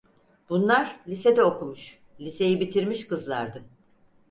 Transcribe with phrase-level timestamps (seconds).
[0.49, 3.63] Bunlar lisede okumuş, liseyi bitirmiş kızlardı.